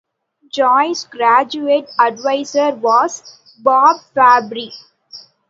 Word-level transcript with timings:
Joy's 0.51 1.03
graduate 1.05 1.87
advisor 1.99 2.71
was 2.73 3.21
Bob 3.59 3.97
Fabry. 4.15 4.71